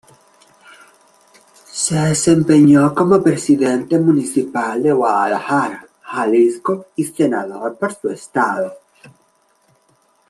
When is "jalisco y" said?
6.01-7.03